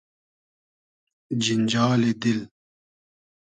[1.43, 2.39] جینجالی دیل